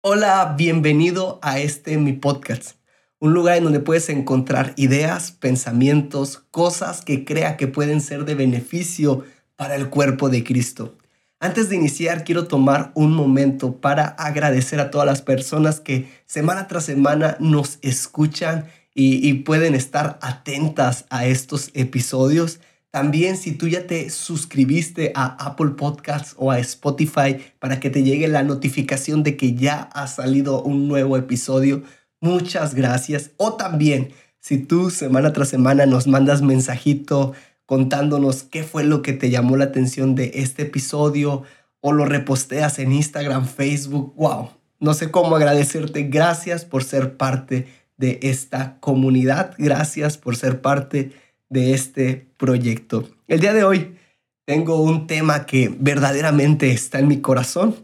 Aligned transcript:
Hola, 0.00 0.54
bienvenido 0.56 1.40
a 1.42 1.58
este 1.58 1.98
mi 1.98 2.12
podcast, 2.12 2.76
un 3.18 3.34
lugar 3.34 3.56
en 3.56 3.64
donde 3.64 3.80
puedes 3.80 4.08
encontrar 4.10 4.72
ideas, 4.76 5.32
pensamientos, 5.32 6.44
cosas 6.52 7.02
que 7.02 7.24
crea 7.24 7.56
que 7.56 7.66
pueden 7.66 8.00
ser 8.00 8.24
de 8.24 8.36
beneficio 8.36 9.24
para 9.56 9.74
el 9.74 9.90
cuerpo 9.90 10.28
de 10.28 10.44
Cristo. 10.44 10.96
Antes 11.40 11.68
de 11.68 11.74
iniciar, 11.74 12.22
quiero 12.22 12.46
tomar 12.46 12.92
un 12.94 13.12
momento 13.12 13.80
para 13.80 14.06
agradecer 14.06 14.78
a 14.78 14.92
todas 14.92 15.04
las 15.06 15.20
personas 15.20 15.80
que 15.80 16.08
semana 16.26 16.68
tras 16.68 16.84
semana 16.84 17.36
nos 17.40 17.80
escuchan 17.82 18.66
y, 18.94 19.34
pueden 19.34 19.74
estar 19.74 20.18
atentas 20.22 21.06
a 21.10 21.26
estos 21.26 21.70
episodios. 21.74 22.60
También 22.90 23.36
si 23.36 23.52
tú 23.52 23.68
ya 23.68 23.86
te 23.86 24.08
suscribiste 24.08 25.12
a 25.14 25.26
Apple 25.44 25.72
Podcasts 25.76 26.34
o 26.38 26.50
a 26.50 26.58
Spotify 26.58 27.36
para 27.58 27.80
que 27.80 27.90
te 27.90 28.02
llegue 28.02 28.28
la 28.28 28.42
notificación 28.42 29.22
de 29.22 29.36
que 29.36 29.54
ya 29.54 29.82
ha 29.92 30.06
salido 30.06 30.62
un 30.62 30.88
nuevo 30.88 31.16
episodio, 31.16 31.82
muchas 32.20 32.74
gracias. 32.74 33.32
O 33.36 33.54
también 33.54 34.12
si 34.40 34.56
tú 34.56 34.90
semana 34.90 35.32
tras 35.34 35.50
semana 35.50 35.84
nos 35.84 36.06
mandas 36.06 36.40
mensajito 36.40 37.34
contándonos 37.66 38.44
qué 38.44 38.62
fue 38.62 38.84
lo 38.84 39.02
que 39.02 39.12
te 39.12 39.28
llamó 39.28 39.58
la 39.58 39.64
atención 39.64 40.14
de 40.14 40.30
este 40.36 40.62
episodio 40.62 41.42
o 41.80 41.92
lo 41.92 42.06
reposteas 42.06 42.78
en 42.78 42.92
Instagram, 42.92 43.46
Facebook, 43.46 44.14
wow. 44.16 44.50
No 44.80 44.94
sé 44.94 45.10
cómo 45.10 45.36
agradecerte. 45.36 46.04
Gracias 46.04 46.64
por 46.64 46.84
ser 46.84 47.18
parte 47.18 47.66
de 47.98 48.20
esta 48.22 48.78
comunidad. 48.80 49.54
Gracias 49.58 50.16
por 50.16 50.36
ser 50.36 50.62
parte 50.62 51.12
este 51.50 52.26
proyecto. 52.36 53.08
El 53.26 53.40
día 53.40 53.52
de 53.52 53.64
hoy 53.64 53.96
tengo 54.44 54.80
un 54.80 55.06
tema 55.06 55.46
que 55.46 55.74
verdaderamente 55.78 56.70
está 56.70 56.98
en 56.98 57.08
mi 57.08 57.20
corazón, 57.20 57.76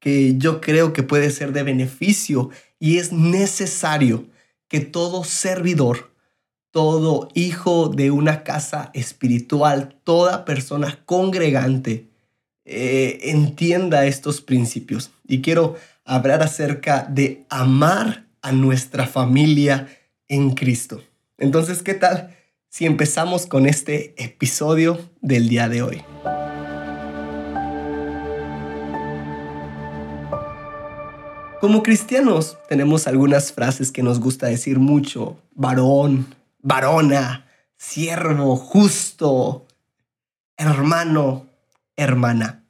que 0.00 0.36
yo 0.38 0.60
creo 0.60 0.92
que 0.92 1.02
puede 1.02 1.30
ser 1.30 1.52
de 1.52 1.62
beneficio 1.62 2.50
y 2.78 2.98
es 2.98 3.12
necesario 3.12 4.26
que 4.68 4.80
todo 4.80 5.24
servidor, 5.24 6.12
todo 6.70 7.28
hijo 7.34 7.88
de 7.88 8.10
una 8.10 8.42
casa 8.42 8.90
espiritual, 8.94 9.96
toda 10.04 10.44
persona 10.44 11.00
congregante 11.04 12.08
eh, 12.64 13.18
entienda 13.24 14.06
estos 14.06 14.40
principios. 14.40 15.10
Y 15.26 15.42
quiero 15.42 15.76
hablar 16.04 16.42
acerca 16.42 17.04
de 17.08 17.44
amar 17.48 18.26
a 18.40 18.52
nuestra 18.52 19.06
familia 19.06 19.88
en 20.28 20.50
Cristo. 20.54 21.02
Entonces, 21.38 21.82
¿qué 21.82 21.94
tal? 21.94 22.36
Si 22.72 22.86
empezamos 22.86 23.46
con 23.46 23.66
este 23.66 24.14
episodio 24.16 24.98
del 25.20 25.50
día 25.50 25.68
de 25.68 25.82
hoy. 25.82 26.02
Como 31.60 31.82
cristianos 31.82 32.56
tenemos 32.70 33.06
algunas 33.06 33.52
frases 33.52 33.92
que 33.92 34.02
nos 34.02 34.20
gusta 34.20 34.46
decir 34.46 34.78
mucho. 34.78 35.36
Varón, 35.54 36.34
varona, 36.62 37.46
siervo, 37.76 38.56
justo, 38.56 39.66
hermano, 40.56 41.48
hermana. 41.94 42.64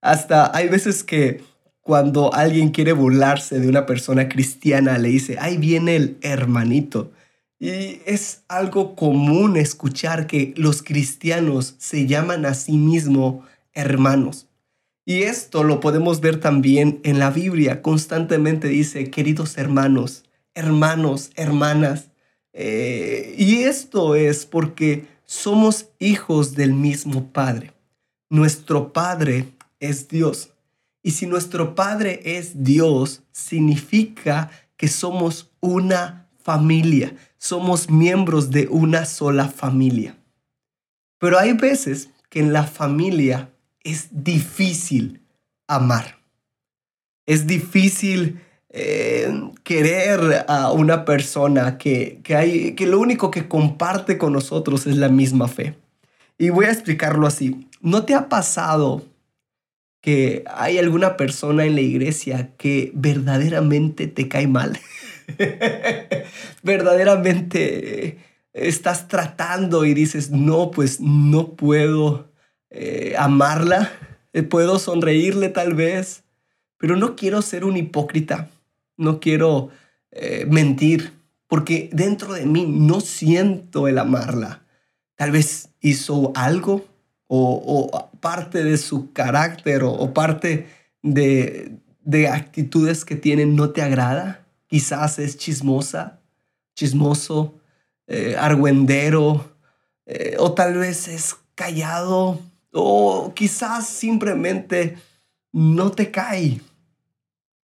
Hasta 0.00 0.56
hay 0.56 0.68
veces 0.68 1.02
que 1.02 1.42
cuando 1.80 2.32
alguien 2.32 2.68
quiere 2.68 2.92
burlarse 2.92 3.58
de 3.58 3.68
una 3.68 3.86
persona 3.86 4.28
cristiana 4.28 4.98
le 4.98 5.08
dice, 5.08 5.36
ahí 5.40 5.56
viene 5.56 5.96
el 5.96 6.18
hermanito. 6.22 7.10
Y 7.58 8.02
es 8.06 8.42
algo 8.48 8.94
común 8.94 9.56
escuchar 9.56 10.26
que 10.26 10.54
los 10.56 10.82
cristianos 10.82 11.74
se 11.78 12.06
llaman 12.06 12.46
a 12.46 12.54
sí 12.54 12.72
mismos 12.72 13.44
hermanos. 13.72 14.46
Y 15.04 15.22
esto 15.22 15.64
lo 15.64 15.80
podemos 15.80 16.20
ver 16.20 16.38
también 16.38 17.00
en 17.02 17.18
la 17.18 17.30
Biblia. 17.30 17.82
Constantemente 17.82 18.68
dice, 18.68 19.10
queridos 19.10 19.56
hermanos, 19.56 20.24
hermanos, 20.54 21.30
hermanas. 21.34 22.10
Eh, 22.52 23.34
y 23.38 23.62
esto 23.62 24.14
es 24.14 24.44
porque 24.44 25.06
somos 25.24 25.88
hijos 25.98 26.54
del 26.54 26.74
mismo 26.74 27.32
Padre. 27.32 27.72
Nuestro 28.30 28.92
Padre 28.92 29.48
es 29.80 30.08
Dios. 30.08 30.50
Y 31.02 31.12
si 31.12 31.26
nuestro 31.26 31.74
Padre 31.74 32.20
es 32.24 32.62
Dios, 32.62 33.22
significa 33.32 34.50
que 34.76 34.88
somos 34.88 35.50
una 35.60 36.27
familia, 36.48 37.14
somos 37.36 37.90
miembros 37.90 38.50
de 38.50 38.68
una 38.68 39.04
sola 39.04 39.48
familia. 39.48 40.16
Pero 41.18 41.38
hay 41.38 41.52
veces 41.52 42.08
que 42.30 42.40
en 42.40 42.54
la 42.54 42.62
familia 42.62 43.50
es 43.84 44.08
difícil 44.12 45.20
amar. 45.66 46.16
Es 47.26 47.46
difícil 47.46 48.40
eh, 48.70 49.30
querer 49.62 50.46
a 50.48 50.72
una 50.72 51.04
persona 51.04 51.76
que, 51.76 52.20
que, 52.24 52.34
hay, 52.34 52.74
que 52.74 52.86
lo 52.86 52.98
único 52.98 53.30
que 53.30 53.46
comparte 53.46 54.16
con 54.16 54.32
nosotros 54.32 54.86
es 54.86 54.96
la 54.96 55.10
misma 55.10 55.48
fe. 55.48 55.74
Y 56.38 56.48
voy 56.48 56.64
a 56.64 56.72
explicarlo 56.72 57.26
así. 57.26 57.68
¿No 57.82 58.06
te 58.06 58.14
ha 58.14 58.30
pasado 58.30 59.04
que 60.00 60.44
hay 60.46 60.78
alguna 60.78 61.18
persona 61.18 61.66
en 61.66 61.74
la 61.74 61.82
iglesia 61.82 62.52
que 62.56 62.90
verdaderamente 62.94 64.06
te 64.06 64.28
cae 64.28 64.46
mal? 64.46 64.78
verdaderamente 66.62 68.18
estás 68.52 69.08
tratando 69.08 69.84
y 69.84 69.94
dices, 69.94 70.30
no, 70.30 70.70
pues 70.70 71.00
no 71.00 71.54
puedo 71.54 72.30
eh, 72.70 73.14
amarla, 73.18 73.92
eh, 74.32 74.42
puedo 74.42 74.78
sonreírle 74.78 75.48
tal 75.48 75.74
vez, 75.74 76.24
pero 76.78 76.96
no 76.96 77.16
quiero 77.16 77.42
ser 77.42 77.64
un 77.64 77.76
hipócrita, 77.76 78.50
no 78.96 79.20
quiero 79.20 79.70
eh, 80.10 80.46
mentir, 80.48 81.12
porque 81.46 81.88
dentro 81.92 82.34
de 82.34 82.46
mí 82.46 82.66
no 82.66 83.00
siento 83.00 83.88
el 83.88 83.98
amarla. 83.98 84.62
Tal 85.16 85.30
vez 85.30 85.70
hizo 85.80 86.32
algo 86.34 86.86
o, 87.26 88.10
parte 88.20 88.62
de 88.64 88.76
su 88.78 89.12
carácter 89.12 89.82
o, 89.82 90.12
parte 90.14 90.66
de, 91.02 91.72
de 92.02 92.28
actitudes 92.28 93.04
que 93.04 93.16
tiene 93.16 93.46
no 93.46 93.70
te 93.70 93.82
agrada 93.82 94.47
quizás 94.68 95.18
es 95.18 95.36
chismosa, 95.36 96.20
chismoso, 96.76 97.60
eh, 98.06 98.36
argüendero, 98.38 99.56
eh, 100.06 100.36
o 100.38 100.52
tal 100.52 100.78
vez 100.78 101.08
es 101.08 101.36
callado, 101.54 102.40
o 102.72 103.32
quizás 103.34 103.88
simplemente 103.88 104.96
no 105.52 105.90
te 105.90 106.10
cae. 106.10 106.60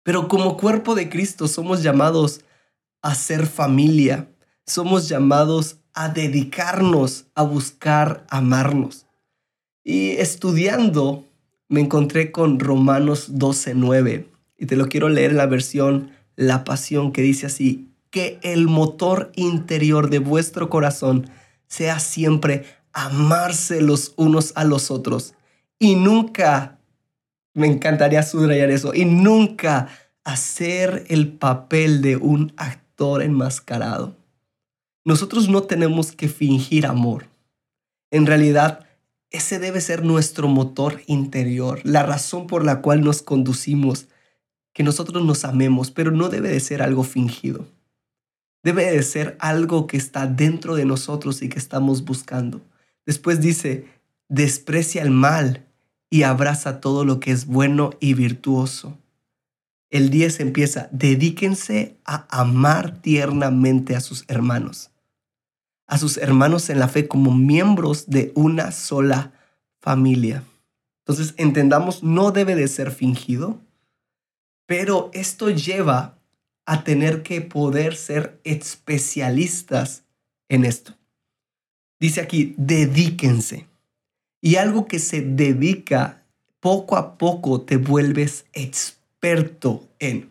Pero 0.05 0.29
como 0.29 0.57
cuerpo 0.57 0.95
de 0.95 1.09
Cristo 1.09 1.49
somos 1.49 1.83
llamados 1.83 2.43
a 3.01 3.15
ser 3.15 3.47
familia, 3.47 4.29
somos 4.67 5.09
llamados 5.09 5.79
a 5.95 6.09
dedicarnos 6.09 7.27
a 7.35 7.43
buscar 7.43 8.25
amarnos. 8.31 9.07
Y 9.85 10.13
estudiando 10.13 11.27
me 11.69 11.81
encontré 11.81 12.31
con 12.33 12.61
Romanos 12.61 13.39
12:9 13.39 14.29
y 14.59 14.67
te 14.67 14.77
lo 14.77 14.89
quiero 14.89 15.09
leer 15.09 15.33
en 15.33 15.39
la 15.39 15.47
versión 15.47 16.13
la 16.37 16.65
pasión 16.65 17.13
que 17.13 17.23
dice 17.23 17.47
así, 17.47 17.89
que 18.11 18.39
el 18.43 18.67
motor 18.69 19.33
interior 19.37 20.11
de 20.11 20.19
vuestro 20.19 20.69
corazón 20.69 21.31
sea 21.67 21.99
siempre 21.99 22.65
amarse 22.93 23.81
los 23.81 24.13
unos 24.17 24.53
a 24.55 24.65
los 24.65 24.91
otros 24.91 25.35
y 25.79 25.97
nunca, 25.97 26.79
me 27.55 27.67
encantaría 27.67 28.23
subrayar 28.23 28.71
eso, 28.71 28.95
y 28.95 29.05
nunca 29.05 29.89
hacer 30.23 31.05
el 31.09 31.33
papel 31.33 32.03
de 32.03 32.17
un 32.17 32.53
actor 32.57 33.23
enmascarado. 33.23 34.17
Nosotros 35.05 35.49
no 35.49 35.65
tenemos 35.65 36.13
que 36.13 36.29
fingir 36.29 36.87
amor. 36.87 37.27
En 38.13 38.27
realidad, 38.27 38.87
ese 39.31 39.59
debe 39.59 39.81
ser 39.81 40.05
nuestro 40.05 40.47
motor 40.47 41.01
interior, 41.07 41.81
la 41.83 42.05
razón 42.05 42.47
por 42.47 42.65
la 42.65 42.81
cual 42.81 43.01
nos 43.01 43.23
conducimos 43.23 44.07
que 44.73 44.83
nosotros 44.83 45.25
nos 45.25 45.45
amemos, 45.45 45.91
pero 45.91 46.11
no 46.11 46.29
debe 46.29 46.49
de 46.49 46.61
ser 46.61 46.83
algo 46.83 47.05
fingido. 47.05 47.67
Debe 48.63 48.91
de 48.91 49.03
ser 49.03 49.37
algo 49.41 49.87
que 49.87 49.97
está 49.97 50.27
dentro 50.27 50.77
de 50.77 50.85
nosotros 50.85 51.43
y 51.43 51.49
que 51.49 51.59
estamos 51.59 52.05
buscando. 52.05 52.61
Después 53.05 53.41
dice, 53.41 53.87
desprecia 54.29 55.03
el 55.03 55.11
mal 55.11 55.67
y 56.09 56.23
abraza 56.23 56.81
todo 56.81 57.05
lo 57.05 57.21
que 57.21 57.33
es 57.33 57.47
bueno 57.47 57.91
y 58.01 58.15
virtuoso. 58.15 58.97
El 59.91 60.09
10 60.09 60.41
empieza, 60.41 60.89
dedíquense 60.91 61.99
a 62.05 62.27
amar 62.31 63.03
tiernamente 63.03 63.95
a 63.95 64.01
sus 64.01 64.25
hermanos, 64.29 64.91
a 65.87 65.99
sus 65.99 66.17
hermanos 66.17 66.71
en 66.71 66.79
la 66.79 66.89
fe 66.89 67.09
como 67.09 67.35
miembros 67.35 68.09
de 68.09 68.33
una 68.35 68.73
sola 68.73 69.33
familia. 69.81 70.45
Entonces, 71.05 71.35
entendamos, 71.37 72.03
no 72.03 72.31
debe 72.31 72.55
de 72.55 72.69
ser 72.69 72.91
fingido, 72.91 73.61
pero 74.67 75.11
esto 75.13 75.51
lleva 75.51 76.19
a 76.67 76.85
tener 76.85 77.23
que 77.23 77.41
poder 77.41 77.97
ser 77.97 78.41
especialistas 78.45 80.05
en 80.49 80.65
esto. 80.65 80.95
Dice 82.01 82.21
aquí, 82.21 82.55
dedíquense. 82.57 83.67
Y 84.41 84.57
algo 84.57 84.87
que 84.87 84.99
se 84.99 85.21
dedica, 85.21 86.25
poco 86.61 86.97
a 86.97 87.17
poco 87.17 87.61
te 87.63 87.77
vuelves 87.77 88.45
experto 88.53 89.89
en. 89.99 90.31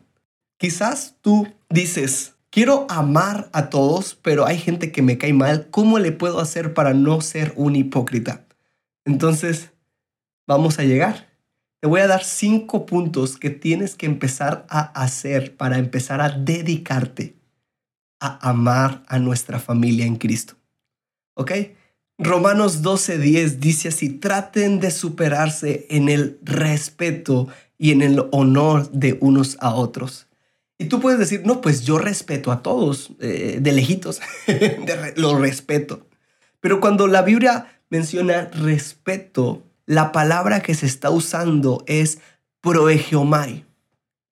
Quizás 0.58 1.16
tú 1.22 1.48
dices, 1.70 2.36
quiero 2.50 2.86
amar 2.90 3.50
a 3.54 3.70
todos, 3.70 4.16
pero 4.22 4.46
hay 4.46 4.58
gente 4.58 4.92
que 4.92 5.02
me 5.02 5.18
cae 5.18 5.34
mal. 5.34 5.70
¿Cómo 5.72 5.98
le 5.98 6.12
puedo 6.12 6.40
hacer 6.40 6.74
para 6.74 6.94
no 6.94 7.22
ser 7.22 7.54
un 7.56 7.76
hipócrita? 7.76 8.46
Entonces, 9.06 9.72
vamos 10.46 10.78
a 10.78 10.84
llegar. 10.84 11.31
Te 11.82 11.88
voy 11.88 12.02
a 12.02 12.08
dar 12.08 12.24
cinco 12.24 12.86
puntos 12.86 13.38
que 13.38 13.50
tienes 13.50 13.96
que 13.96 14.06
empezar 14.06 14.68
a 14.70 14.82
hacer 15.02 15.58
para 15.58 15.80
empezar 15.80 16.22
a 16.22 16.30
dedicarte 16.30 17.36
a 18.20 18.50
amar 18.50 19.04
a 19.08 19.18
nuestra 19.18 19.60
familia 19.60 20.06
en 20.06 20.16
Cristo. 20.16 20.54
¿Ok? 21.34 21.52
Romanos 22.20 22.84
12:10 22.84 23.58
dice 23.58 23.88
así, 23.88 24.10
traten 24.10 24.80
de 24.80 24.92
superarse 24.92 25.88
en 25.90 26.08
el 26.08 26.38
respeto 26.44 27.48
y 27.80 27.90
en 27.90 28.04
el 28.04 28.28
honor 28.32 28.92
de 28.92 29.18
unos 29.20 29.58
a 29.60 29.74
otros. 29.74 30.28
Y 30.78 30.86
tú 30.86 31.00
puedes 31.00 31.18
decir, 31.18 31.42
no, 31.46 31.62
pues 31.62 31.82
yo 31.82 31.98
respeto 31.98 32.52
a 32.52 32.62
todos, 32.62 33.12
eh, 33.20 33.58
de 33.60 33.72
lejitos, 33.72 34.22
lo 35.16 35.40
respeto. 35.40 36.06
Pero 36.60 36.80
cuando 36.80 37.08
la 37.08 37.24
Biblia 37.24 37.82
menciona 37.90 38.52
respeto, 38.54 39.64
la 39.92 40.14
palabra 40.14 40.62
que 40.62 40.74
se 40.74 40.86
está 40.86 41.10
usando 41.10 41.84
es 41.86 42.20
proegeomai, 42.62 43.66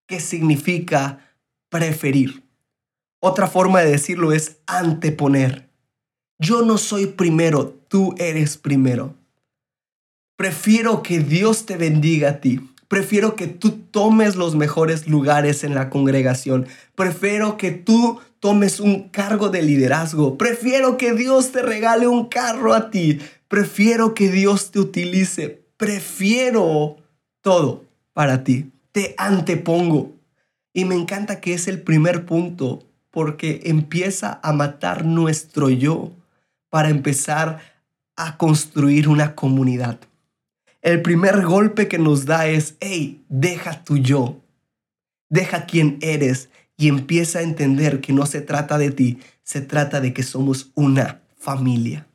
que 0.08 0.22
significa 0.22 1.20
preferir. 1.68 2.46
Otra 3.20 3.46
forma 3.46 3.82
de 3.82 3.92
decirlo 3.92 4.32
es 4.32 4.62
anteponer. 4.68 5.70
Yo 6.40 6.62
no 6.62 6.78
soy 6.78 7.08
primero, 7.08 7.78
tú 7.90 8.16
eres 8.18 8.56
primero. 8.56 9.16
Prefiero 10.38 11.04
que 11.04 11.20
Dios 11.20 11.66
te 11.66 11.76
bendiga 11.76 12.30
a 12.30 12.40
ti. 12.40 12.62
Prefiero 12.90 13.36
que 13.36 13.46
tú 13.46 13.70
tomes 13.92 14.36
los 14.36 14.56
mejores 14.56 15.08
lugares 15.08 15.64
en 15.64 15.76
la 15.76 15.92
congregación. 15.92 16.66
Prefiero 16.96 17.56
que 17.56 17.70
tú 17.70 18.20
tomes 18.40 18.80
un 18.80 19.10
cargo 19.10 19.50
de 19.50 19.62
liderazgo. 19.62 20.40
Prefiero 20.40 20.98
que 20.98 21.14
Dios 21.14 21.52
te 21.52 21.62
regale 21.62 22.08
un 22.08 22.30
carro 22.30 22.74
a 22.74 22.90
ti. 22.90 23.20
Prefiero 23.48 24.16
que 24.16 24.32
Dios 24.32 24.72
te 24.72 24.80
utilice. 24.80 25.62
Prefiero 25.78 26.98
todo 27.42 27.86
para 28.14 28.44
ti. 28.44 28.72
Te 28.92 29.14
antepongo. 29.20 30.16
Y 30.74 30.86
me 30.86 30.96
encanta 30.96 31.42
que 31.42 31.54
es 31.54 31.68
el 31.68 31.84
primer 31.84 32.26
punto 32.26 32.82
porque 33.12 33.62
empieza 33.66 34.40
a 34.42 34.52
matar 34.52 35.06
nuestro 35.06 35.70
yo 35.70 36.12
para 36.70 36.90
empezar 36.90 37.60
a 38.16 38.36
construir 38.38 39.08
una 39.08 39.36
comunidad 39.36 40.00
el 40.82 41.02
primer 41.02 41.46
golpe 41.46 41.88
que 41.88 41.98
nos 41.98 42.26
da 42.26 42.48
es, 42.48 42.76
hey, 42.80 43.24
deja 43.30 43.84
tu 43.84 43.98
yo, 43.98 44.42
deja 45.30 45.66
quién 45.66 45.98
eres 46.02 46.50
y 46.78 46.88
empieza 46.88 47.40
a 47.40 47.44
entender 47.44 48.02
que 48.02 48.14
no 48.14 48.26
se 48.26 48.42
trata 48.42 48.78
de 48.78 48.92
ti, 48.92 49.20
se 49.44 49.62
trata 49.62 50.00
de 50.00 50.14
que 50.14 50.24
somos 50.24 50.72
una 50.76 51.22
familia. 51.38 52.08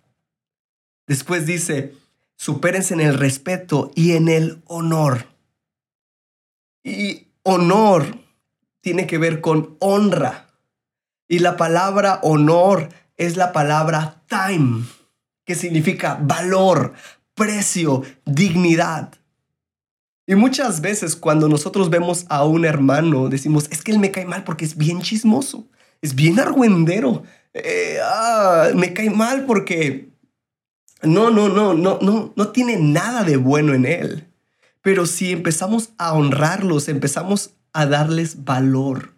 Después 1.06 1.46
dice, 1.46 1.94
supérense 2.36 2.94
en 2.94 3.00
el 3.00 3.18
respeto 3.18 3.90
y 3.94 4.12
en 4.12 4.28
el 4.28 4.62
honor. 4.66 5.26
Y 6.82 7.28
honor 7.42 8.18
tiene 8.80 9.06
que 9.06 9.18
ver 9.18 9.40
con 9.40 9.76
honra. 9.80 10.48
Y 11.28 11.40
la 11.40 11.56
palabra 11.56 12.20
honor 12.22 12.88
es 13.16 13.36
la 13.36 13.52
palabra 13.52 14.22
time, 14.28 14.84
que 15.44 15.54
significa 15.54 16.18
valor, 16.20 16.94
precio, 17.34 18.02
dignidad. 18.24 19.14
Y 20.26 20.34
muchas 20.36 20.80
veces 20.80 21.16
cuando 21.16 21.48
nosotros 21.48 21.90
vemos 21.90 22.24
a 22.28 22.44
un 22.44 22.64
hermano, 22.64 23.28
decimos, 23.28 23.68
es 23.70 23.82
que 23.82 23.92
él 23.92 23.98
me 23.98 24.10
cae 24.10 24.24
mal 24.24 24.44
porque 24.44 24.64
es 24.64 24.76
bien 24.76 25.02
chismoso, 25.02 25.66
es 26.00 26.14
bien 26.14 26.40
argüendero, 26.40 27.24
eh, 27.52 27.98
ah, 28.02 28.70
me 28.74 28.94
cae 28.94 29.10
mal 29.10 29.44
porque 29.44 30.08
no, 31.02 31.30
no, 31.30 31.48
no, 31.48 31.74
no, 31.74 31.98
no, 32.00 32.32
no 32.34 32.48
tiene 32.48 32.78
nada 32.78 33.22
de 33.22 33.36
bueno 33.36 33.74
en 33.74 33.84
él. 33.84 34.26
Pero 34.80 35.06
si 35.06 35.32
empezamos 35.32 35.90
a 35.98 36.14
honrarlos, 36.14 36.88
empezamos 36.88 37.54
a 37.72 37.86
darles 37.86 38.44
valor. 38.44 39.14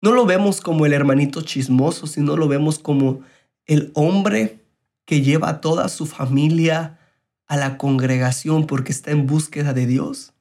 No 0.00 0.12
lo 0.12 0.26
vemos 0.26 0.60
como 0.60 0.84
el 0.86 0.92
hermanito 0.92 1.42
chismoso, 1.42 2.06
sino 2.06 2.36
lo 2.36 2.48
vemos 2.48 2.78
como 2.78 3.20
el 3.66 3.92
hombre 3.94 4.61
que 5.04 5.20
lleva 5.20 5.48
a 5.48 5.60
toda 5.60 5.88
su 5.88 6.06
familia 6.06 6.98
a 7.46 7.56
la 7.56 7.76
congregación 7.76 8.66
porque 8.66 8.92
está 8.92 9.10
en 9.10 9.26
búsqueda 9.26 9.72
de 9.72 9.86
Dios. 9.86 10.32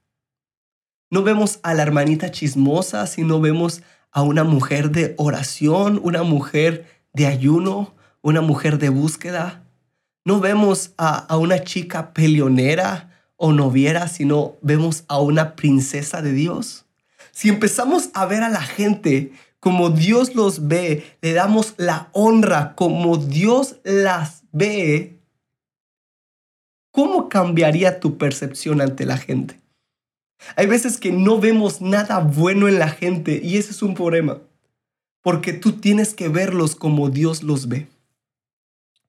No 1.09 1.23
vemos 1.23 1.59
a 1.63 1.73
la 1.73 1.83
hermanita 1.83 2.31
chismosa, 2.31 3.05
sino 3.05 3.41
vemos 3.41 3.81
a 4.11 4.21
una 4.21 4.43
mujer 4.43 4.91
de 4.91 5.13
oración, 5.17 5.99
una 6.03 6.23
mujer 6.23 6.87
de 7.13 7.27
ayuno, 7.27 7.95
una 8.21 8.41
mujer 8.41 8.77
de 8.77 8.89
búsqueda. 8.89 9.63
No 10.23 10.39
vemos 10.39 10.93
a, 10.97 11.17
a 11.17 11.37
una 11.37 11.63
chica 11.63 12.13
peleonera 12.13 13.25
o 13.35 13.51
noviera, 13.51 14.07
sino 14.07 14.55
vemos 14.61 15.03
a 15.07 15.19
una 15.19 15.55
princesa 15.55 16.21
de 16.21 16.31
Dios. 16.31 16.85
Si 17.31 17.49
empezamos 17.49 18.09
a 18.13 18.25
ver 18.25 18.43
a 18.43 18.49
la 18.49 18.61
gente 18.61 19.33
como 19.59 19.89
Dios 19.89 20.35
los 20.35 20.67
ve, 20.67 21.17
le 21.21 21.33
damos 21.33 21.73
la 21.77 22.09
honra 22.13 22.73
como 22.75 23.17
Dios 23.17 23.77
las 23.83 24.40
ve 24.51 25.19
cómo 26.91 27.29
cambiaría 27.29 27.99
tu 27.99 28.17
percepción 28.17 28.81
ante 28.81 29.05
la 29.05 29.17
gente. 29.17 29.59
Hay 30.55 30.65
veces 30.65 30.97
que 30.97 31.11
no 31.11 31.39
vemos 31.39 31.81
nada 31.81 32.19
bueno 32.19 32.67
en 32.67 32.79
la 32.79 32.89
gente 32.89 33.39
y 33.43 33.57
ese 33.57 33.71
es 33.71 33.81
un 33.81 33.93
problema, 33.93 34.39
porque 35.21 35.53
tú 35.53 35.73
tienes 35.73 36.13
que 36.13 36.29
verlos 36.29 36.75
como 36.75 37.09
Dios 37.09 37.43
los 37.43 37.67
ve. 37.67 37.87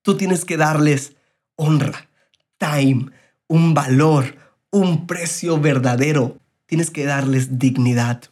Tú 0.02 0.16
tienes 0.16 0.44
que 0.44 0.56
darles 0.56 1.14
honra, 1.56 2.08
time, 2.58 3.10
un 3.46 3.74
valor, 3.74 4.36
un 4.70 5.06
precio 5.06 5.60
verdadero. 5.60 6.38
Tienes 6.66 6.90
que 6.90 7.04
darles 7.04 7.58
dignidad. 7.58 8.22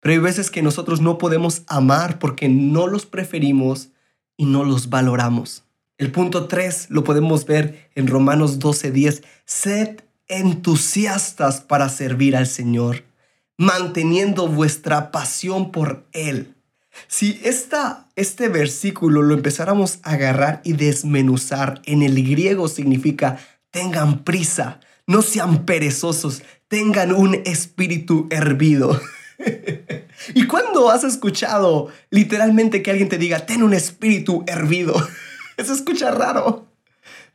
Pero 0.00 0.12
hay 0.12 0.18
veces 0.18 0.50
que 0.50 0.62
nosotros 0.62 1.00
no 1.00 1.18
podemos 1.18 1.62
amar 1.66 2.18
porque 2.18 2.48
no 2.48 2.86
los 2.86 3.06
preferimos 3.06 3.90
y 4.38 4.46
no 4.46 4.64
los 4.64 4.88
valoramos. 4.88 5.64
El 5.98 6.10
punto 6.12 6.46
3 6.46 6.86
lo 6.88 7.04
podemos 7.04 7.44
ver 7.44 7.90
en 7.94 8.06
Romanos 8.06 8.58
12:10. 8.58 9.22
Sed 9.44 10.00
entusiastas 10.28 11.60
para 11.60 11.88
servir 11.90 12.36
al 12.36 12.46
Señor, 12.46 13.02
manteniendo 13.58 14.48
vuestra 14.48 15.10
pasión 15.10 15.72
por 15.72 16.06
Él. 16.12 16.54
Si 17.06 17.40
esta, 17.44 18.08
este 18.16 18.48
versículo 18.48 19.22
lo 19.22 19.34
empezáramos 19.34 19.98
a 20.02 20.12
agarrar 20.12 20.60
y 20.64 20.72
desmenuzar, 20.72 21.82
en 21.84 22.02
el 22.02 22.14
griego 22.28 22.68
significa 22.68 23.38
tengan 23.70 24.24
prisa, 24.24 24.80
no 25.06 25.22
sean 25.22 25.64
perezosos, 25.64 26.42
tengan 26.68 27.12
un 27.12 27.34
espíritu 27.44 28.28
hervido. 28.30 29.00
¿Y 30.34 30.46
cuándo 30.46 30.90
has 30.90 31.04
escuchado 31.04 31.88
literalmente 32.10 32.82
que 32.82 32.90
alguien 32.90 33.08
te 33.08 33.18
diga, 33.18 33.46
ten 33.46 33.62
un 33.62 33.74
espíritu 33.74 34.44
hervido? 34.46 34.94
Eso 35.56 35.72
escucha 35.72 36.10
raro. 36.10 36.66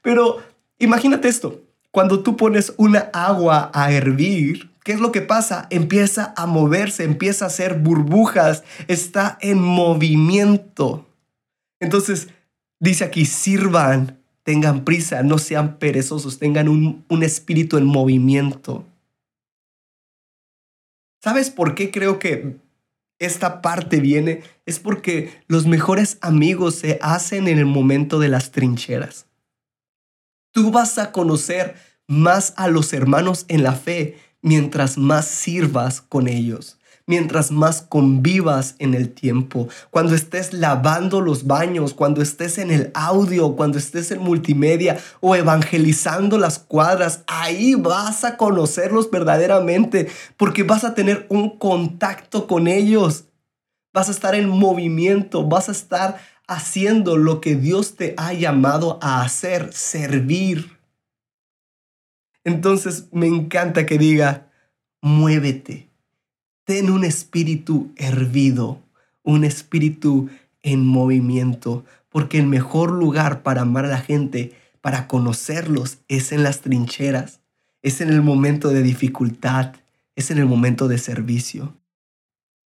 Pero 0.02 0.42
imagínate 0.80 1.28
esto. 1.28 1.62
Cuando 1.92 2.24
tú 2.24 2.36
pones 2.36 2.74
una 2.78 3.10
agua 3.14 3.72
a 3.74 3.92
hervir, 3.92 4.72
¿qué 4.84 4.94
es 4.94 5.00
lo 5.00 5.12
que 5.12 5.22
pasa? 5.22 5.68
Empieza 5.70 6.34
a 6.36 6.46
moverse, 6.46 7.04
empieza 7.04 7.46
a 7.46 7.48
hacer 7.50 7.80
burbujas, 7.80 8.64
está 8.88 9.38
en 9.42 9.60
movimiento. 9.60 11.06
Entonces, 11.80 12.30
dice 12.80 13.04
aquí, 13.04 13.26
sirvan, 13.26 14.20
tengan 14.44 14.84
prisa, 14.84 15.22
no 15.24 15.38
sean 15.38 15.78
perezosos, 15.78 16.40
tengan 16.40 16.68
un, 16.68 17.06
un 17.08 17.24
espíritu 17.24 17.78
en 17.78 17.86
movimiento. 17.86 18.86
¿Sabes 21.24 21.50
por 21.50 21.74
qué 21.74 21.90
creo 21.90 22.20
que 22.20 22.58
esta 23.18 23.62
parte 23.62 24.02
viene? 24.02 24.44
Es 24.66 24.80
porque 24.80 25.32
los 25.48 25.66
mejores 25.66 26.18
amigos 26.20 26.76
se 26.76 27.00
hacen 27.02 27.48
en 27.48 27.60
el 27.60 27.66
momento 27.66 28.20
de 28.20 28.28
las 28.28 28.52
trincheras. 28.52 29.28
Tú 30.52 30.70
vas 30.70 30.98
a 30.98 31.14
conocer 31.14 31.76
más 32.08 32.54
a 32.58 32.68
los 32.68 32.92
hermanos 32.92 33.46
en 33.48 33.64
la 33.64 33.72
fe 33.72 34.18
mientras 34.42 34.98
más 34.98 35.26
sirvas 35.26 36.02
con 36.02 36.28
ellos 36.28 36.78
mientras 37.06 37.52
más 37.52 37.82
convivas 37.82 38.76
en 38.80 38.94
el 38.94 39.10
tiempo, 39.10 39.68
cuando 39.90 40.16
estés 40.16 40.54
lavando 40.54 41.22
los 41.22 41.46
baños, 41.46 41.94
cuando 41.94 42.22
estés 42.22 42.58
en 42.58 42.72
el 42.72 42.92
audio, 42.94 43.56
cuando 43.56 43.78
estés 43.78 44.12
en 44.12 44.22
multimedia 44.22 44.98
o 45.20 45.36
evangelizando 45.36 46.38
las 46.38 46.60
cuadras, 46.60 47.24
ahí 47.28 47.76
vas 47.76 48.24
a 48.24 48.38
conocerlos 48.38 49.12
verdaderamente 49.12 50.10
porque 50.38 50.64
vas 50.64 50.84
a 50.84 50.96
tener 50.96 51.26
un 51.30 51.58
contacto 51.58 52.48
con 52.48 52.68
ellos, 52.68 53.26
vas 53.94 54.08
a 54.08 54.12
estar 54.12 54.36
en 54.36 54.48
movimiento, 54.48 55.48
vas 55.48 55.68
a 55.70 55.74
estar 55.74 56.20
haciendo 56.48 57.18
lo 57.18 57.42
que 57.42 57.56
Dios 57.56 57.96
te 57.96 58.14
ha 58.18 58.34
llamado 58.34 59.00
a 59.02 59.22
hacer, 59.22 59.74
servir. 59.74 60.78
Entonces 62.46 63.08
me 63.12 63.28
encanta 63.28 63.86
que 63.86 63.98
diga, 63.98 64.52
muévete 65.02 65.93
Ten 66.66 66.90
un 66.90 67.04
espíritu 67.04 67.92
hervido, 67.98 68.82
un 69.24 69.44
espíritu 69.44 70.30
en 70.62 70.86
movimiento, 70.86 71.84
porque 72.10 72.40
el 72.40 72.48
mejor 72.48 72.92
lugar 72.92 73.44
para 73.44 73.62
amar 73.62 73.86
a 73.86 73.90
la 73.90 74.00
gente, 74.00 74.54
para 74.82 75.08
conocerlos, 75.08 75.98
es 76.08 76.32
en 76.32 76.44
las 76.44 76.62
trincheras, 76.62 77.42
es 77.82 78.02
en 78.02 78.10
el 78.10 78.22
momento 78.22 78.70
de 78.70 78.82
dificultad, 78.82 79.74
es 80.16 80.32
en 80.32 80.38
el 80.38 80.46
momento 80.46 80.88
de 80.88 80.98
servicio. 80.98 81.76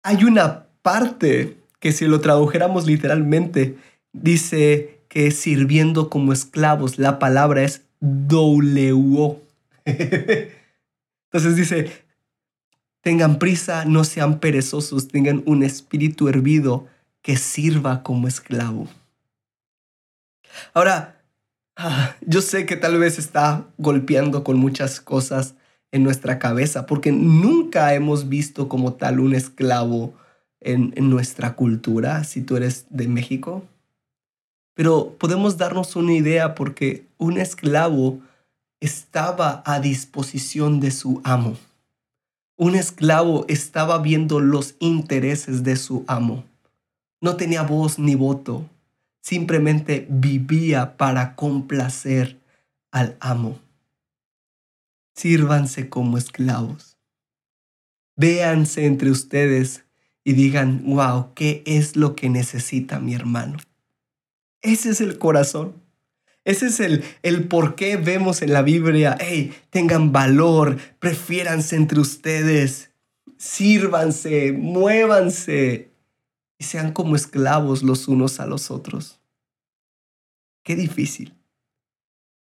Hay 0.01 0.23
una 0.23 0.65
parte 0.81 1.57
que 1.79 1.91
si 1.91 2.05
lo 2.05 2.19
tradujéramos 2.19 2.85
literalmente, 2.85 3.77
dice 4.11 5.01
que 5.07 5.31
sirviendo 5.31 6.09
como 6.09 6.33
esclavos, 6.33 6.97
la 6.97 7.19
palabra 7.19 7.63
es 7.63 7.81
douleuo. 7.99 9.41
Entonces 9.85 11.55
dice, 11.55 12.02
tengan 13.03 13.37
prisa, 13.37 13.83
no 13.83 14.05
sean 14.05 14.39
perezosos, 14.39 15.09
tengan 15.09 15.43
un 15.45 15.61
espíritu 15.61 16.29
hervido 16.29 16.87
que 17.21 17.35
sirva 17.35 18.01
como 18.01 18.29
esclavo. 18.29 18.87
Ahora, 20.73 21.21
ah, 21.75 22.15
yo 22.21 22.41
sé 22.41 22.65
que 22.65 22.77
tal 22.77 22.97
vez 22.97 23.19
está 23.19 23.65
golpeando 23.77 24.45
con 24.45 24.57
muchas 24.57 25.01
cosas 25.01 25.55
en 25.91 26.03
nuestra 26.03 26.39
cabeza, 26.39 26.85
porque 26.85 27.11
nunca 27.11 27.93
hemos 27.93 28.29
visto 28.29 28.69
como 28.69 28.93
tal 28.93 29.19
un 29.19 29.35
esclavo 29.35 30.13
en, 30.61 30.93
en 30.95 31.09
nuestra 31.09 31.55
cultura, 31.55 32.23
si 32.23 32.41
tú 32.41 32.55
eres 32.55 32.85
de 32.89 33.09
México. 33.09 33.65
Pero 34.75 35.17
podemos 35.19 35.57
darnos 35.57 35.97
una 35.97 36.13
idea 36.13 36.55
porque 36.55 37.05
un 37.17 37.37
esclavo 37.37 38.21
estaba 38.79 39.61
a 39.65 39.81
disposición 39.81 40.79
de 40.79 40.91
su 40.91 41.21
amo. 41.25 41.57
Un 42.55 42.75
esclavo 42.75 43.45
estaba 43.47 43.97
viendo 43.99 44.39
los 44.39 44.75
intereses 44.79 45.63
de 45.63 45.75
su 45.75 46.05
amo. 46.07 46.45
No 47.19 47.35
tenía 47.35 47.63
voz 47.63 47.97
ni 47.97 48.15
voto, 48.15 48.69
simplemente 49.21 50.05
vivía 50.09 50.97
para 50.97 51.35
complacer 51.35 52.39
al 52.91 53.17
amo. 53.19 53.59
Sírvanse 55.15 55.89
como 55.89 56.17
esclavos. 56.17 56.97
Véanse 58.15 58.85
entre 58.85 59.09
ustedes 59.09 59.85
y 60.23 60.33
digan, 60.33 60.83
wow, 60.85 61.33
¿qué 61.33 61.63
es 61.65 61.95
lo 61.95 62.15
que 62.15 62.29
necesita 62.29 62.99
mi 62.99 63.15
hermano? 63.15 63.57
Ese 64.61 64.91
es 64.91 65.01
el 65.01 65.17
corazón. 65.17 65.82
Ese 66.45 66.67
es 66.67 66.79
el, 66.79 67.03
el 67.21 67.47
por 67.47 67.75
qué 67.75 67.95
vemos 67.95 68.41
en 68.41 68.51
la 68.51 68.61
Biblia, 68.61 69.17
hey, 69.19 69.53
tengan 69.69 70.11
valor, 70.11 70.77
prefiéranse 70.99 71.77
entre 71.77 71.99
ustedes, 72.01 72.91
sírvanse, 73.37 74.51
muévanse, 74.51 75.93
sean 76.59 76.91
como 76.91 77.15
esclavos 77.15 77.83
los 77.83 78.07
unos 78.07 78.39
a 78.39 78.45
los 78.45 78.71
otros. 78.71 79.21
Qué 80.63 80.75
difícil. 80.75 81.35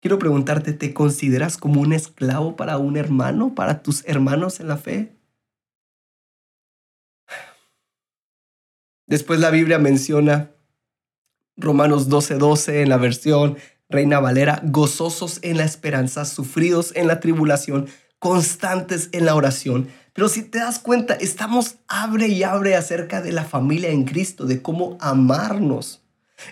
Quiero 0.01 0.19
preguntarte, 0.19 0.73
¿te 0.73 0.95
consideras 0.95 1.57
como 1.57 1.81
un 1.81 1.93
esclavo 1.93 2.57
para 2.57 2.79
un 2.79 2.97
hermano, 2.97 3.55
para 3.55 3.83
tus 3.83 4.05
hermanos 4.07 4.61
en 4.61 4.69
la 4.69 4.77
fe? 4.77 5.13
Después 9.07 9.41
la 9.41 9.51
Biblia 9.51 9.79
menciona 9.79 10.53
Romanos 11.57 12.09
12:12 12.09 12.39
12 12.39 12.83
en 12.83 12.89
la 12.89 12.97
versión 12.97 13.59
Reina 13.91 14.21
Valera, 14.21 14.63
gozosos 14.65 15.41
en 15.43 15.57
la 15.57 15.65
esperanza, 15.65 16.25
sufridos 16.25 16.93
en 16.95 17.09
la 17.09 17.19
tribulación, 17.19 17.89
constantes 18.21 19.09
en 19.13 19.27
la 19.27 19.35
oración. 19.35 19.89
Pero 20.13 20.29
si 20.29 20.43
te 20.43 20.59
das 20.59 20.79
cuenta, 20.79 21.15
estamos 21.15 21.77
abre 21.89 22.29
y 22.29 22.45
abre 22.45 22.77
acerca 22.77 23.21
de 23.21 23.33
la 23.33 23.45
familia 23.45 23.91
en 23.91 24.05
Cristo, 24.05 24.47
de 24.47 24.63
cómo 24.63 24.97
amarnos. 25.01 26.03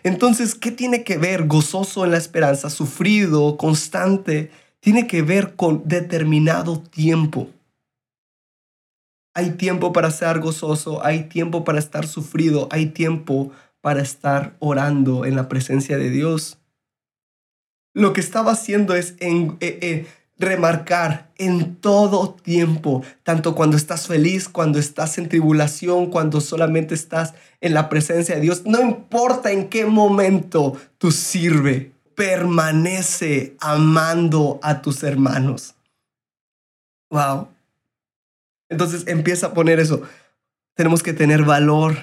Entonces, 0.02 0.54
¿qué 0.54 0.73
tiene 0.73 1.04
que 1.04 1.16
ver 1.16 1.47
gozoso 1.47 2.04
en 2.04 2.11
la 2.11 2.18
esperanza, 2.18 2.71
sufrido, 2.71 3.57
constante? 3.57 4.50
Tiene 4.80 5.07
que 5.07 5.23
ver 5.23 5.54
con 5.54 5.83
determinado 5.87 6.80
tiempo. 6.80 7.49
Hay 9.35 9.52
tiempo 9.52 9.92
para 9.92 10.11
ser 10.11 10.40
gozoso, 10.40 11.04
hay 11.04 11.25
tiempo 11.28 11.64
para 11.64 11.78
estar 11.78 12.07
sufrido, 12.07 12.68
hay 12.73 12.87
tiempo 12.87 13.52
para 13.80 14.02
estar 14.02 14.57
orando 14.59 15.25
en 15.25 15.37
la 15.37 15.49
presencia 15.49 15.97
de 15.97 16.11
Dios. 16.11 16.58
Lo 17.99 18.12
que 18.12 18.21
estaba 18.21 18.52
haciendo 18.52 18.95
es 18.95 19.17
en, 19.19 19.57
eh, 19.59 19.78
eh, 19.83 20.07
remarcar 20.38 21.33
en 21.37 21.75
todo 21.75 22.33
tiempo, 22.33 23.02
tanto 23.25 23.57
cuando 23.57 23.76
estás 23.76 24.07
feliz, 24.07 24.49
cuando 24.49 24.78
estás 24.78 25.19
en 25.19 25.28
tribulación, 25.28 26.07
cuando 26.07 26.40
solamente 26.40 26.95
estás 26.95 27.35
en 27.61 27.75
la 27.75 27.88
presencia 27.88 28.37
de 28.37 28.40
Dios, 28.40 28.62
no 28.67 28.81
importa 28.81 29.50
en 29.50 29.69
qué 29.69 29.85
momento 29.85 30.81
tú 30.99 31.11
sirve, 31.11 31.90
permanece 32.14 33.57
amando 33.59 34.61
a 34.62 34.81
tus 34.81 35.02
hermanos. 35.02 35.75
Wow. 37.11 37.49
Entonces 38.69 39.09
empieza 39.09 39.49
a 39.49 39.55
poner 39.55 39.81
eso. 39.81 40.02
Tenemos 40.75 41.02
que 41.02 41.14
tener 41.14 41.43
valor 41.43 41.97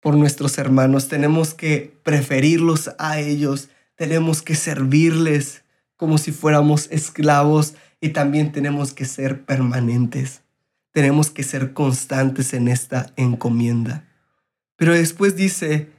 por 0.00 0.16
nuestros 0.16 0.58
hermanos, 0.58 1.08
tenemos 1.08 1.54
que 1.54 1.96
preferirlos 2.02 2.90
a 2.98 3.18
ellos, 3.20 3.70
tenemos 3.96 4.42
que 4.42 4.54
servirles 4.54 5.64
como 5.96 6.18
si 6.18 6.30
fuéramos 6.30 6.88
esclavos 6.90 7.74
y 8.00 8.10
también 8.10 8.52
tenemos 8.52 8.92
que 8.92 9.06
ser 9.06 9.44
permanentes. 9.44 10.42
Tenemos 10.92 11.30
que 11.30 11.42
ser 11.42 11.72
constantes 11.72 12.54
en 12.54 12.68
esta 12.68 13.12
encomienda. 13.16 14.06
Pero 14.76 14.92
después 14.92 15.36
dice, 15.36 15.90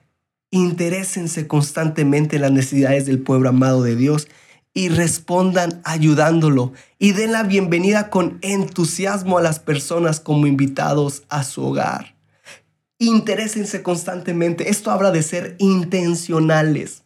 interésense 0.51 1.47
constantemente 1.47 2.35
en 2.35 2.43
las 2.43 2.51
necesidades 2.51 3.05
del 3.05 3.19
pueblo 3.19 3.49
amado 3.49 3.83
de 3.83 3.95
Dios 3.95 4.27
y 4.73 4.89
respondan 4.89 5.81
ayudándolo 5.83 6.73
y 6.99 7.13
den 7.13 7.31
la 7.31 7.41
bienvenida 7.43 8.11
con 8.11 8.37
entusiasmo 8.41 9.39
a 9.39 9.41
las 9.41 9.59
personas 9.59 10.19
como 10.19 10.45
invitados 10.45 11.23
a 11.29 11.43
su 11.43 11.63
hogar. 11.63 12.15
Interésense 12.99 13.81
constantemente. 13.81 14.69
Esto 14.69 14.91
habla 14.91 15.09
de 15.11 15.23
ser 15.23 15.55
intencionales. 15.57 17.03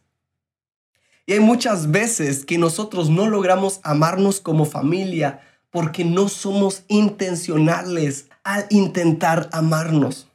Y 1.25 1.33
hay 1.33 1.39
muchas 1.39 1.91
veces 1.91 2.45
que 2.45 2.57
nosotros 2.57 3.09
no 3.09 3.27
logramos 3.27 3.79
amarnos 3.83 4.39
como 4.39 4.65
familia 4.65 5.41
porque 5.69 6.03
no 6.03 6.29
somos 6.29 6.83
intencionales 6.87 8.27
al 8.43 8.65
intentar 8.69 9.49
amarnos. 9.51 10.27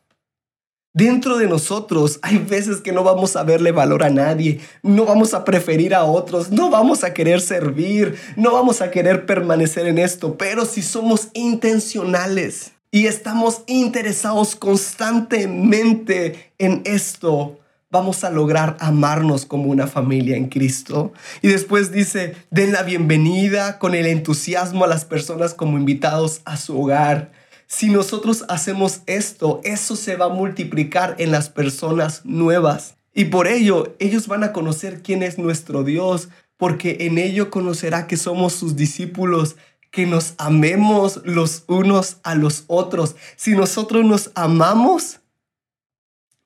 Dentro 0.97 1.37
de 1.37 1.47
nosotros 1.47 2.19
hay 2.23 2.39
veces 2.39 2.81
que 2.81 2.91
no 2.91 3.05
vamos 3.05 3.37
a 3.37 3.43
verle 3.43 3.71
valor 3.71 4.03
a 4.03 4.09
nadie, 4.09 4.61
no 4.83 5.05
vamos 5.05 5.35
a 5.35 5.45
preferir 5.45 5.95
a 5.95 6.05
otros, 6.05 6.51
no 6.51 6.71
vamos 6.71 7.05
a 7.05 7.13
querer 7.13 7.43
servir, 7.43 8.19
no 8.35 8.53
vamos 8.53 8.81
a 8.81 8.91
querer 8.91 9.27
permanecer 9.27 9.87
en 9.87 9.99
esto, 9.99 10.39
pero 10.39 10.65
si 10.65 10.81
somos 10.81 11.29
intencionales 11.35 12.73
y 12.91 13.09
estamos 13.09 13.61
interesados 13.67 14.57
constantemente 14.57 16.55
en 16.57 16.81
esto, 16.87 17.59
vamos 17.91 18.25
a 18.25 18.31
lograr 18.31 18.77
amarnos 18.81 19.47
como 19.47 19.71
una 19.71 19.87
familia 19.87 20.37
en 20.37 20.49
Cristo. 20.49 21.13
Y 21.43 21.49
después 21.49 21.93
dice, 21.93 22.35
den 22.51 22.73
la 22.73 22.83
bienvenida 22.83 23.79
con 23.79 23.95
el 23.95 24.07
entusiasmo 24.07 24.85
a 24.85 24.89
las 24.89 25.05
personas 25.05 25.55
como 25.55 25.79
invitados 25.79 26.41
a 26.45 26.57
su 26.57 26.81
hogar. 26.81 27.33
Si 27.67 27.89
nosotros 27.89 28.45
hacemos 28.49 29.01
esto, 29.07 29.61
eso 29.65 29.97
se 29.97 30.17
va 30.17 30.27
a 30.27 30.31
multiplicar 30.31 31.17
en 31.19 31.31
las 31.31 31.49
personas 31.49 32.25
nuevas. 32.25 32.97
Y 33.15 33.27
por 33.27 33.47
ello, 33.47 33.97
ellos 33.99 34.29
van 34.29 34.45
a 34.45 34.53
conocer 34.53 35.03
quién 35.03 35.23
es 35.23 35.39
nuestro 35.39 35.83
Dios, 35.85 36.29
porque 36.57 36.99
en 37.01 37.19
ello 37.19 37.51
conocerá 37.51 38.07
que 38.07 38.17
somos 38.17 38.53
sus 38.53 38.77
discípulos, 38.77 39.57
que 39.91 40.07
nos 40.07 40.35
amemos 40.39 41.23
los 41.25 41.65
unos 41.67 42.19
a 42.23 42.35
los 42.35 42.65
otros. 42.67 43.17
Si 43.37 43.53
nosotros 43.53 44.05
nos 44.05 44.31
amamos, 44.35 45.21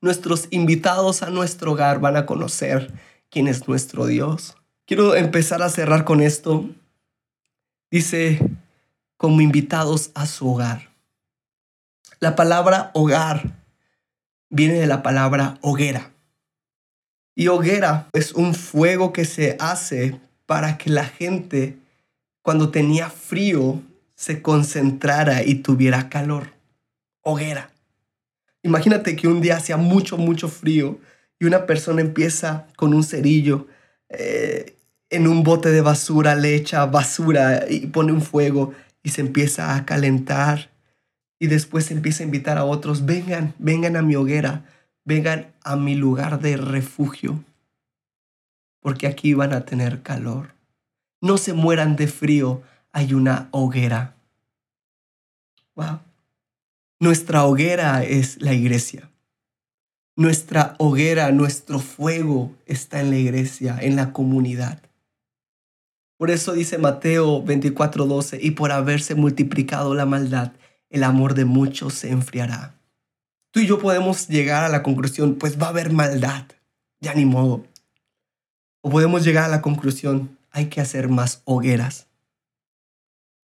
nuestros 0.01 0.49
invitados 0.51 1.23
a 1.23 1.31
nuestro 1.31 1.73
hogar 1.73 2.01
van 2.01 2.17
a 2.17 2.27
conocer 2.27 2.93
quién 3.31 3.49
es 3.49 3.69
nuestro 3.69 4.07
Dios. 4.07 4.57
Quiero 4.87 5.15
empezar 5.15 5.63
a 5.63 5.69
cerrar 5.69 6.05
con 6.05 6.21
esto. 6.21 6.69
Dice, 7.91 8.41
como 9.17 9.41
invitados 9.41 10.11
a 10.15 10.27
su 10.27 10.49
hogar. 10.51 10.91
La 12.19 12.37
palabra 12.37 12.91
hogar 12.95 13.63
viene 14.49 14.75
de 14.75 14.87
la 14.87 15.03
palabra 15.03 15.59
hoguera. 15.61 16.13
Y 17.35 17.49
hoguera 17.49 18.09
es 18.13 18.33
un 18.33 18.55
fuego 18.55 19.13
que 19.13 19.25
se 19.25 19.57
hace 19.61 20.21
para 20.47 20.77
que 20.77 20.91
la 20.91 21.05
gente, 21.05 21.79
cuando 22.43 22.71
tenía 22.71 23.09
frío, 23.09 23.81
se 24.17 24.43
concentrara 24.43 25.43
y 25.45 25.57
tuviera 25.57 26.09
calor. 26.09 26.53
Hoguera. 27.23 27.71
Imagínate 28.63 29.17
que 29.17 29.29
un 29.29 29.41
día 29.41 29.57
hacía 29.57 29.77
mucho, 29.77 30.19
mucho 30.19 30.49
frío 30.49 30.99
y 31.39 31.47
una 31.47 31.67
persona 31.67 32.01
empieza 32.01 32.67
con 32.77 32.93
un 32.93 33.03
cerillo 33.03 33.67
eh, 34.09 34.77
en 35.09 35.27
un 35.27 35.43
bote 35.43 35.71
de 35.71 35.81
basura, 35.81 36.35
le 36.35 36.55
echa 36.55 36.87
basura 36.87 37.65
y 37.69 37.87
pone 37.87 38.13
un 38.13 38.23
fuego 38.23 38.75
y 39.03 39.11
se 39.11 39.23
empieza 39.23 39.75
a 39.75 39.85
calentar 39.85 40.71
Y 41.43 41.47
después 41.47 41.91
empieza 41.91 42.23
a 42.23 42.27
invitar 42.27 42.59
a 42.59 42.65
otros, 42.65 43.07
vengan, 43.07 43.55
vengan 43.59 43.97
a 43.97 44.03
mi 44.03 44.15
hoguera, 44.15 44.67
vengan 45.07 45.55
a 45.65 45.75
mi 45.75 45.95
lugar 45.95 46.41
de 46.41 46.59
refugio, 46.59 47.43
porque 48.81 49.07
aquí 49.07 49.33
van 49.33 49.55
a 49.55 49.65
tener 49.65 50.03
calor. 50.03 50.53
No 51.23 51.39
se 51.39 51.55
mueran 51.55 51.97
de 51.97 52.09
frío, 52.09 52.61
hay 52.93 53.15
una 53.15 53.49
hoguera. 53.53 54.17
Wow. 55.75 56.01
Nuestra 57.03 57.47
hoguera 57.47 58.05
es 58.05 58.43
la 58.43 58.53
iglesia. 58.53 59.11
Nuestra 60.17 60.75
hoguera, 60.79 61.33
nuestro 61.33 61.79
fuego 61.79 62.55
está 62.67 63.01
en 63.01 63.09
la 63.09 63.17
iglesia, 63.17 63.79
en 63.81 63.97
la 63.97 64.13
comunidad. 64.13 64.83
Por 66.19 66.31
eso 66.31 66.53
dice 66.53 66.77
Mateo 66.77 67.43
24:12, 67.43 68.39
y 68.43 68.51
por 68.51 68.71
haberse 68.71 69.15
multiplicado 69.15 69.95
la 69.95 70.05
maldad, 70.05 70.53
el 70.91 71.05
amor 71.05 71.33
de 71.33 71.47
muchos 71.47 71.95
se 71.95 72.11
enfriará. 72.11 72.75
Tú 73.51 73.61
y 73.61 73.67
yo 73.67 73.79
podemos 73.79 74.29
llegar 74.29 74.65
a 74.65 74.69
la 74.69 74.83
conclusión, 74.83 75.37
pues 75.37 75.59
va 75.59 75.69
a 75.69 75.71
haber 75.71 75.91
maldad, 75.93 76.45
ya 77.01 77.15
ni 77.15 77.25
modo. 77.25 77.65
O 78.83 78.91
podemos 78.91 79.25
llegar 79.25 79.45
a 79.45 79.49
la 79.57 79.63
conclusión, 79.63 80.37
hay 80.51 80.67
que 80.67 80.83
hacer 80.83 81.09
más 81.09 81.41
hogueras. 81.47 82.09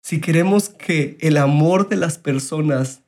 Si 0.02 0.20
queremos 0.20 0.68
que 0.68 1.18
el 1.22 1.38
amor 1.38 1.88
de 1.88 1.96
las 1.96 2.18
personas 2.18 3.04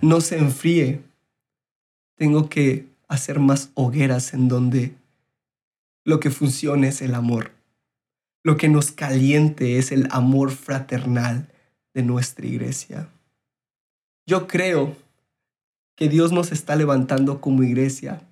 no 0.00 0.20
se 0.20 0.38
enfríe, 0.38 1.02
tengo 2.16 2.48
que 2.48 2.86
hacer 3.08 3.38
más 3.38 3.70
hogueras 3.74 4.34
en 4.34 4.48
donde 4.48 4.94
lo 6.04 6.20
que 6.20 6.30
funcione 6.30 6.88
es 6.88 7.02
el 7.02 7.14
amor. 7.14 7.52
Lo 8.42 8.56
que 8.56 8.68
nos 8.68 8.92
caliente 8.92 9.78
es 9.78 9.92
el 9.92 10.08
amor 10.10 10.50
fraternal 10.52 11.48
de 11.94 12.02
nuestra 12.02 12.46
iglesia. 12.46 13.08
Yo 14.26 14.46
creo 14.46 14.96
que 15.96 16.08
Dios 16.08 16.32
nos 16.32 16.52
está 16.52 16.76
levantando 16.76 17.40
como 17.40 17.62
iglesia 17.62 18.22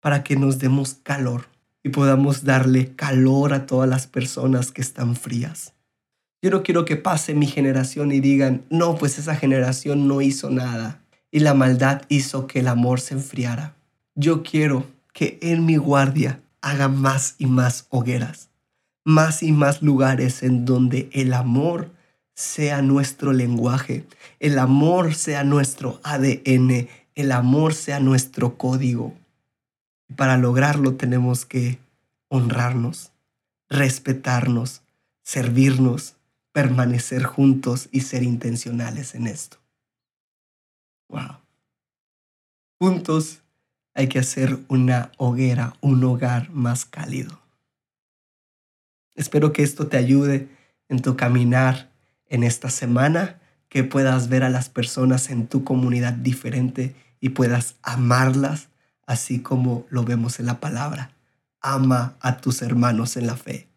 para 0.00 0.22
que 0.22 0.36
nos 0.36 0.58
demos 0.58 0.94
calor 0.94 1.48
y 1.82 1.90
podamos 1.90 2.44
darle 2.44 2.94
calor 2.94 3.52
a 3.52 3.66
todas 3.66 3.88
las 3.88 4.06
personas 4.06 4.72
que 4.72 4.80
están 4.80 5.16
frías. 5.16 5.74
Yo 6.40 6.50
no 6.50 6.62
quiero 6.62 6.84
que 6.84 6.96
pase 6.96 7.34
mi 7.34 7.46
generación 7.46 8.12
y 8.12 8.20
digan, 8.20 8.62
no, 8.70 8.94
pues 8.96 9.18
esa 9.18 9.34
generación 9.34 10.06
no 10.06 10.20
hizo 10.20 10.50
nada 10.50 11.00
y 11.32 11.40
la 11.40 11.54
maldad 11.54 12.02
hizo 12.08 12.46
que 12.46 12.60
el 12.60 12.68
amor 12.68 13.00
se 13.00 13.14
enfriara. 13.14 13.74
Yo 14.14 14.42
quiero 14.42 14.86
que 15.12 15.38
en 15.42 15.66
mi 15.66 15.76
guardia 15.76 16.40
haga 16.60 16.88
más 16.88 17.34
y 17.38 17.46
más 17.46 17.86
hogueras, 17.90 18.50
más 19.04 19.42
y 19.42 19.52
más 19.52 19.82
lugares 19.82 20.42
en 20.44 20.64
donde 20.64 21.10
el 21.12 21.32
amor 21.32 21.90
sea 22.34 22.82
nuestro 22.82 23.32
lenguaje, 23.32 24.04
el 24.38 24.60
amor 24.60 25.14
sea 25.14 25.42
nuestro 25.42 26.00
ADN, 26.04 26.88
el 27.16 27.32
amor 27.32 27.74
sea 27.74 27.98
nuestro 27.98 28.56
código. 28.56 29.12
Para 30.14 30.38
lograrlo 30.38 30.94
tenemos 30.94 31.44
que 31.44 31.80
honrarnos, 32.28 33.10
respetarnos, 33.68 34.82
servirnos, 35.24 36.14
permanecer 36.58 37.22
juntos 37.22 37.88
y 37.92 38.00
ser 38.00 38.24
intencionales 38.24 39.14
en 39.14 39.28
esto. 39.28 39.58
Wow. 41.08 41.36
Juntos 42.80 43.42
hay 43.94 44.08
que 44.08 44.18
hacer 44.18 44.58
una 44.66 45.12
hoguera, 45.18 45.74
un 45.80 46.02
hogar 46.02 46.50
más 46.50 46.84
cálido. 46.84 47.40
Espero 49.14 49.52
que 49.52 49.62
esto 49.62 49.86
te 49.86 49.98
ayude 49.98 50.48
en 50.88 51.00
tu 51.00 51.16
caminar 51.16 51.92
en 52.26 52.42
esta 52.42 52.70
semana, 52.70 53.40
que 53.68 53.84
puedas 53.84 54.28
ver 54.28 54.42
a 54.42 54.50
las 54.50 54.68
personas 54.68 55.30
en 55.30 55.46
tu 55.46 55.62
comunidad 55.62 56.14
diferente 56.14 56.96
y 57.20 57.28
puedas 57.28 57.76
amarlas 57.82 58.66
así 59.06 59.42
como 59.42 59.86
lo 59.90 60.02
vemos 60.02 60.40
en 60.40 60.46
la 60.46 60.58
palabra. 60.58 61.12
Ama 61.60 62.16
a 62.18 62.38
tus 62.38 62.62
hermanos 62.62 63.16
en 63.16 63.28
la 63.28 63.36
fe. 63.36 63.67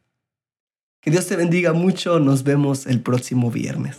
Que 1.01 1.09
Dios 1.09 1.25
te 1.25 1.35
bendiga 1.35 1.73
mucho. 1.73 2.19
Nos 2.19 2.43
vemos 2.43 2.85
el 2.85 3.01
próximo 3.01 3.49
viernes. 3.49 3.97